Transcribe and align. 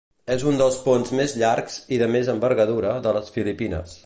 És 0.35 0.45
un 0.51 0.55
dels 0.61 0.79
ponts 0.85 1.11
més 1.19 1.35
llargs 1.43 1.77
i 1.99 2.03
de 2.05 2.09
més 2.17 2.35
envergadura 2.37 2.99
de 3.09 3.19
les 3.21 3.35
Filipines. 3.39 3.99